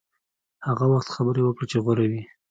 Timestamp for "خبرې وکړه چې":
1.15-1.77